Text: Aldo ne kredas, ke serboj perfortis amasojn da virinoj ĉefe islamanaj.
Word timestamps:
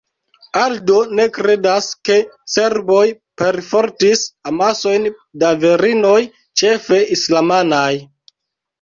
Aldo 0.59 0.95
ne 1.19 1.25
kredas, 1.35 1.89
ke 2.09 2.17
serboj 2.55 3.03
perfortis 3.43 4.25
amasojn 4.55 5.09
da 5.45 5.55
virinoj 5.63 6.19
ĉefe 6.65 7.03
islamanaj. 7.21 7.89